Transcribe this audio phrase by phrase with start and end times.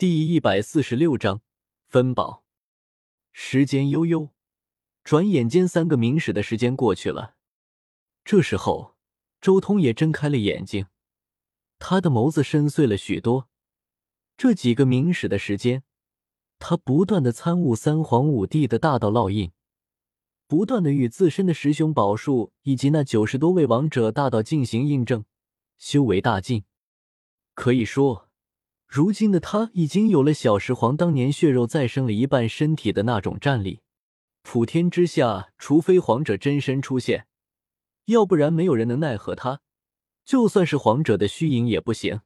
[0.00, 1.42] 第一百四十六章
[1.86, 2.42] 分宝。
[3.32, 4.30] 时间悠悠，
[5.04, 7.34] 转眼间三个明史的时间过去了。
[8.24, 8.96] 这时候，
[9.42, 10.86] 周通也睁开了眼睛，
[11.78, 13.50] 他的眸子深邃了许多。
[14.38, 15.82] 这几个明史的时间，
[16.58, 19.52] 他不断的参悟三皇五帝的大道烙印，
[20.46, 25.26] 不断的与自身的十雄宝术以及那九十多位王者大道进行印证，
[25.76, 26.64] 修为大进。
[27.52, 28.29] 可以说。
[28.90, 33.82] 如今的他已经有了小石皇当年血肉再生了一半身体的那种战力，
[34.42, 37.28] 普天之下，除非皇者真身出现，
[38.06, 39.60] 要不然没有人能奈何他。
[40.24, 42.22] 就算是皇者的虚影也不行。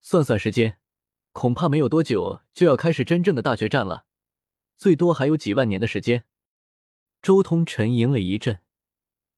[0.00, 0.80] 算算时间，
[1.30, 4.04] 恐怕没有多久就要开始真正的大决战了，
[4.76, 6.24] 最多还有几万年的时间。
[7.22, 8.62] 周通沉吟了一阵，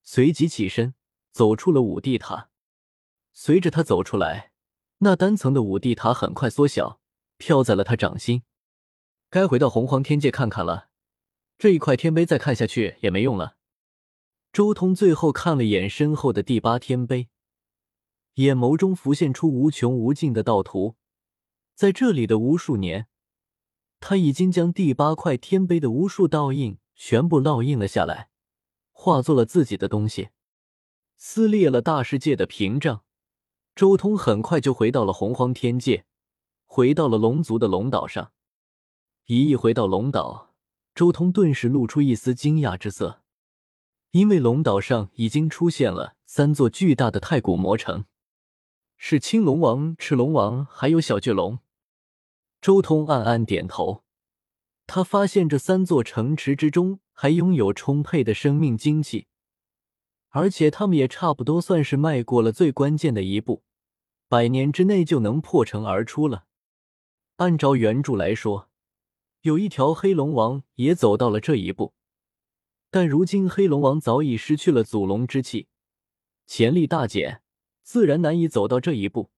[0.02, 0.94] 随即起身
[1.32, 2.48] 走出了五帝塔。
[3.34, 4.49] 随着他走出来。
[5.02, 7.00] 那单层的五帝塔很快缩小，
[7.38, 8.42] 飘在了他掌心。
[9.30, 10.88] 该回到洪荒天界看看了，
[11.56, 13.56] 这一块天碑再看下去也没用了。
[14.52, 17.28] 周通最后看了眼身后的第八天碑，
[18.34, 20.96] 眼眸中浮现出无穷无尽的道图。
[21.74, 23.06] 在这里的无数年，
[24.00, 28.28] 他已经将第八块天碑的无数道印全部烙印了下来，
[28.92, 30.28] 化作了自己的东西，
[31.16, 33.02] 撕裂了大世界的屏障。
[33.74, 36.04] 周通很快就回到了洪荒天界，
[36.66, 38.32] 回到了龙族的龙岛上。
[39.26, 40.54] 一一回到龙岛，
[40.94, 43.22] 周通顿时露出一丝惊讶之色，
[44.10, 48.04] 因为龙岛上已经出现了三座巨大的太古魔城，
[48.98, 51.60] 是青龙王、赤龙王还有小巨龙。
[52.60, 54.04] 周通暗暗点头，
[54.86, 59.28] 他发现这三座城池之中还拥有充沛的生命精气，
[60.30, 63.62] 而且他们也差不多算是迈过了最关键的一步。
[64.28, 66.46] 百年之内就能破城而出了。
[67.36, 68.68] 按照原著来说，
[69.42, 71.94] 有一条黑龙王也走到了这一步，
[72.90, 75.68] 但如今黑龙王早已失去了祖龙之气，
[76.46, 77.42] 潜力大减，
[77.82, 79.30] 自然难以走到这一步。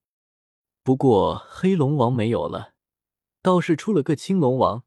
[0.83, 2.75] 不过黑龙王没有了，
[3.41, 4.85] 倒是出了个青龙王，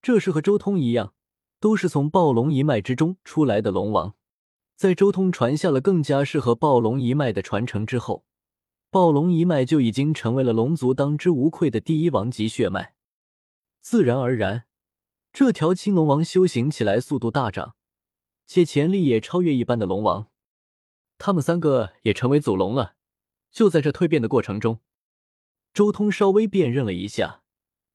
[0.00, 1.14] 这是和周通一样，
[1.58, 4.14] 都是从暴龙一脉之中出来的龙王。
[4.76, 8.24] 在周通传下了更加适合暴龙一脉的传承之后。
[8.90, 12.94] 暴龙一脉就已经成为了龙族当之无愧的第一王级血脉，
[13.80, 14.64] 自然而然，
[15.32, 17.74] 这条青龙王修行起来速度大涨，
[18.46, 20.28] 且潜力也超越一般的龙王。
[21.16, 22.96] 他们三个也成为祖龙了。
[23.50, 24.80] 就在这蜕变的过程中，
[25.72, 27.42] 周通稍微辨认了一下，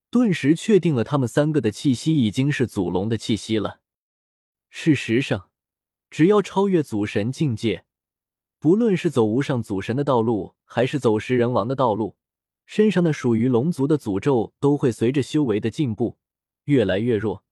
[0.09, 3.81] 顿时确定了他们三个的气息已经是祖龙的气息了。
[4.71, 5.46] 事实上，
[6.09, 7.85] 只要超越祖神境界。
[8.59, 12.17] 不论是走无上祖神的道路，还是走食人王的道路，
[12.65, 16.17] 身上的属于龙族的诅咒都会随着修为的进步
[16.63, 17.43] 越来越弱。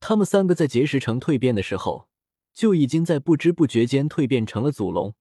[0.00, 2.08] 他们三个在结石城蜕变的时候，
[2.52, 5.14] 就已经在不知不觉间蜕变成了祖龙，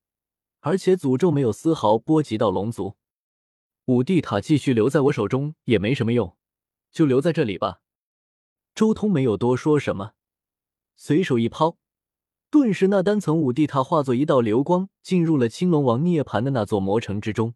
[0.61, 2.95] 而且诅咒没有丝毫波及到龙族。
[3.85, 6.37] 五帝塔继续留在我手中也没什么用，
[6.91, 7.81] 就留在这里吧。
[8.73, 10.13] 周通没有多说什么，
[10.95, 11.77] 随手一抛。
[12.53, 17.55] 顿时，那单层五帝塔化作一道流光，进入了青龙王涅槃的那座魔城之中。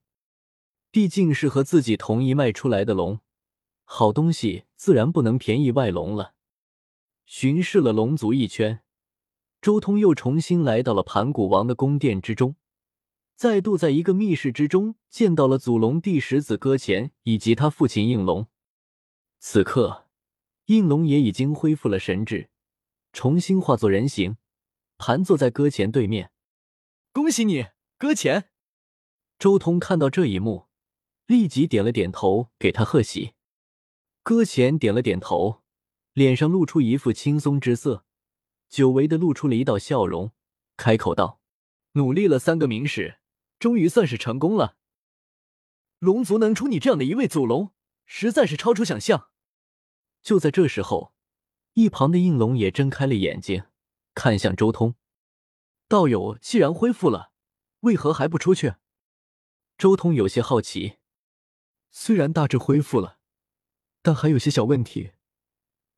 [0.89, 3.19] 毕竟是和自己同一脉出来的龙，
[3.83, 6.33] 好东西自然不能便宜外龙了。
[7.27, 8.79] 巡视了龙族一圈，
[9.61, 12.55] 周通又重新来到了盘古王的宫殿之中，
[13.35, 18.47] 再度在一个密室之中见到了祖龙第十子搁浅以及他父亲应龙。
[19.37, 20.07] 此刻，
[20.65, 22.49] 应龙也已经恢复了神智，
[23.13, 24.37] 重新化作人形。
[24.97, 26.31] 盘坐在搁浅对面，
[27.11, 28.49] 恭喜你，搁浅。
[29.39, 30.67] 周通看到这一幕，
[31.27, 33.33] 立即点了点头，给他贺喜。
[34.23, 35.63] 搁浅点了点头，
[36.13, 38.05] 脸上露出一副轻松之色，
[38.67, 40.33] 久违的露出了一道笑容，
[40.75, 41.39] 开口道
[41.93, 43.19] ：“努力了三个明史，
[43.59, 44.77] 终于算是成功了。
[45.99, 47.71] 龙族能出你这样的一位祖龙，
[48.05, 49.29] 实在是超出想象。”
[50.23, 51.13] 就在这时候，
[51.73, 53.63] 一旁的应龙也睁开了眼睛。
[54.17, 54.95] 看向周通，
[55.87, 57.31] 道友既然恢复了，
[57.81, 58.73] 为何还不出去？
[59.77, 60.97] 周通有些好奇。
[61.91, 63.19] 虽然大致恢复了，
[64.01, 65.11] 但还有些小问题，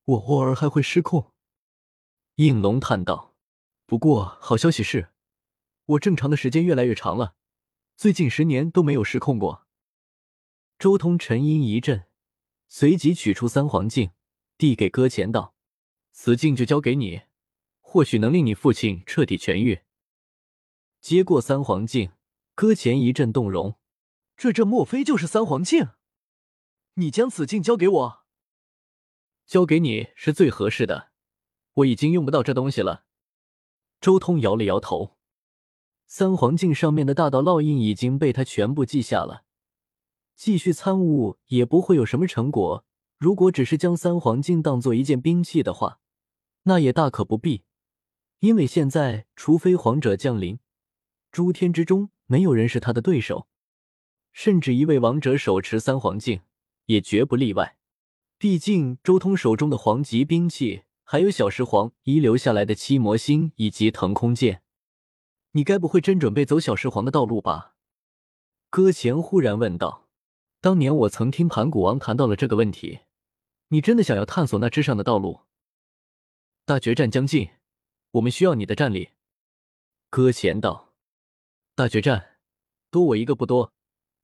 [0.04, 1.32] 我偶尔还会失控。
[2.36, 3.38] 应龙叹道
[3.88, 5.14] ：“不过好消息是，
[5.86, 7.36] 我正常的时间越来越长了，
[7.96, 9.66] 最近十年都没有失控过。”
[10.78, 12.08] 周通沉吟一阵，
[12.68, 14.12] 随即取出三黄镜，
[14.58, 15.56] 递给搁浅道
[16.12, 17.22] ：“此镜就交给你。”
[17.92, 19.80] 或许能令你父亲彻底痊愈。
[21.02, 22.12] 接过三黄镜，
[22.54, 23.80] 搁浅一阵动容。
[24.38, 25.88] 这这莫非就是三黄镜？
[26.94, 28.20] 你将此镜交给我，
[29.48, 31.10] 交给你是最合适的。
[31.74, 33.06] 我已经用不到这东西了。
[34.00, 35.18] 周通摇了摇头，
[36.06, 39.46] 三黄镜上面的大道烙印已经被他全部记下了，
[40.36, 42.86] 继续参悟也不会有什么成果。
[43.18, 46.00] 如果只是将三黄镜当做一件兵器的话，
[46.64, 47.64] 那也大可不必。
[48.40, 50.60] 因为现在，除非皇者降临，
[51.32, 53.48] 诸天之中没有人是他的对手，
[54.32, 56.42] 甚至一位王者手持三黄镜。
[56.86, 57.78] 也绝不例外，
[58.40, 64.64] 毕竟周通手中的黄级兵器还有小石皇遗留下来的七魔星以及腾空剑。
[65.52, 67.76] 你该不会真准备走小石皇的道路吧？
[68.72, 70.08] 搁浅忽然问道。
[70.60, 73.02] 当年我曾听盘古王谈到了这个问题，
[73.68, 75.42] 你真的想要探索那之上的道路？
[76.66, 77.50] 大决战将近，
[78.12, 79.10] 我们需要你的战力。
[80.10, 80.94] 搁浅道。
[81.76, 82.40] 大决战，
[82.90, 83.74] 多我一个不多，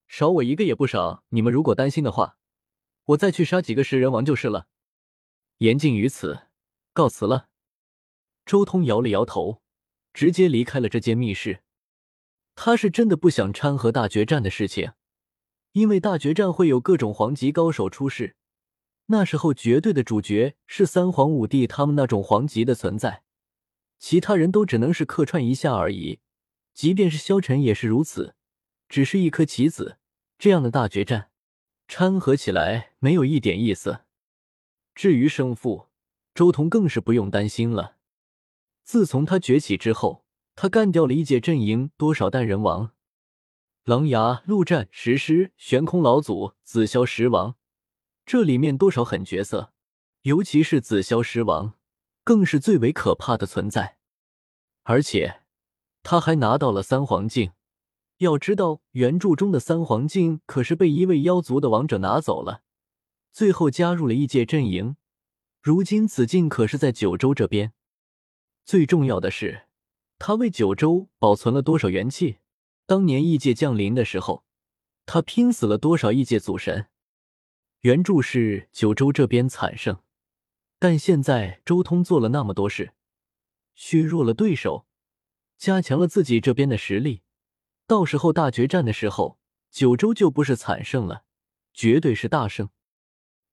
[0.08, 1.24] 少我一个也不少。
[1.30, 2.38] 你们如果担心的话。
[3.10, 4.68] 我再去杀几个食人王就是了。
[5.58, 6.48] 言尽于此，
[6.92, 7.50] 告辞了。
[8.48, 9.62] 周通摇了摇头，
[10.12, 11.62] 直接离开了这间密室。
[12.56, 14.94] 他是真的不想掺和大决战的事情，
[15.74, 18.36] 因为大决战会有各种皇级高手出世，
[19.06, 23.25] 那时候绝对的主角是三皇五帝他们那种皇级的存在，
[23.98, 26.20] 其他人都只能是客串一下而已。
[26.74, 28.36] 即便是萧晨也是如此，
[28.90, 29.98] 只是一颗棋子。
[30.38, 31.30] 这样的大决战。
[31.88, 34.02] 掺和起来没有一点意思。
[34.96, 35.88] 至于胜负，
[36.34, 37.98] 周彤更是不用担心了。
[38.84, 40.26] 自从他崛起之后，
[40.56, 42.92] 他干掉了异界阵营多少代人王，
[43.84, 47.56] 狼牙、陆战、石狮、悬空老祖、紫霄石王，
[48.26, 49.72] 这里面多少狠角色，
[50.24, 51.75] 尤其是紫霄石王，
[52.25, 53.95] 更是最为可怕的存在。
[54.83, 55.44] 而且，
[56.04, 57.54] 他还拿到了三黄镜。
[58.18, 62.63] 要知道，原著中的三黄镜可是被一位妖族的王者拿走了，
[63.31, 64.98] 最后加入了异界阵营。
[65.62, 67.74] 如今此镜可是在九州这边。
[68.63, 69.68] 最重要的是，
[70.18, 72.38] 他为九州保存了多少元气？
[72.86, 74.45] 当年异界降临的时候，
[75.06, 76.88] 他拼死了多少异界祖神？
[77.81, 80.00] 原著是九州这边惨胜，
[80.77, 82.94] 但现在周通做了那么多事，
[83.75, 84.86] 削弱了对手，
[85.57, 87.22] 加强了自己这边的实力。
[87.88, 89.39] 到时候大决战的时候，
[89.72, 91.24] 九州就不是惨胜了，
[91.74, 92.69] 绝对是大胜。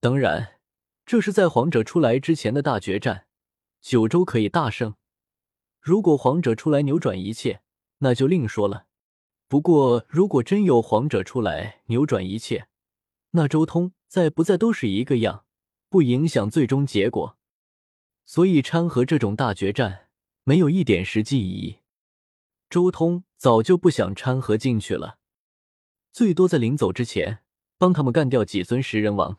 [0.00, 0.60] 当然，
[1.04, 3.26] 这是在皇者出来之前的大决战，
[3.80, 4.94] 九州可以大胜。
[5.80, 7.62] 如果皇者出来扭转一切，
[7.98, 8.86] 那就另说了。
[9.48, 12.68] 不过，如果真有皇者出来扭转一切，
[13.32, 15.44] 那周通在不在都是一个样，
[15.92, 17.36] 不影响最终结果。
[18.24, 20.08] 所以掺和这种大决战，
[20.44, 21.80] 没有一点实际意义。
[22.70, 25.18] 周通早就不想掺和进去了，
[26.10, 27.40] 最多在临走之前
[27.76, 29.38] 帮他们干掉几尊食人王。